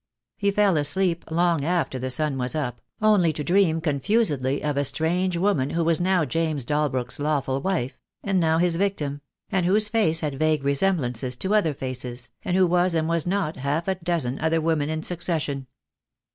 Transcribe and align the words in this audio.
He 0.35 0.49
fell 0.49 0.77
asleep 0.77 1.25
long 1.29 1.63
after 1.63 1.99
the 1.99 2.09
sun 2.09 2.35
was 2.39 2.55
up, 2.55 2.81
only 3.03 3.31
to 3.33 3.43
dream 3.43 3.79
confusedly 3.79 4.63
of 4.63 4.75
a 4.75 4.83
strange 4.83 5.37
woman 5.37 5.69
who 5.69 5.83
was 5.83 6.01
now 6.01 6.25
James 6.25 6.65
Dalbrook's 6.65 7.19
lawful 7.19 7.61
wife— 7.61 7.99
and 8.23 8.39
now 8.39 8.57
his 8.57 8.77
victim— 8.77 9.21
and 9.51 9.63
whose 9.63 9.89
face 9.89 10.21
had 10.21 10.39
vague 10.39 10.63
resemblances 10.63 11.35
to 11.35 11.53
other 11.53 11.75
faces, 11.75 12.29
and 12.43 12.57
who 12.57 12.65
was 12.65 12.95
and 12.95 13.07
was 13.07 13.27
not 13.27 13.57
half 13.57 13.87
a 13.87 13.93
dozen 13.93 14.39
other 14.39 14.59
women 14.59 14.89
in 14.89 15.03
succession. 15.03 15.67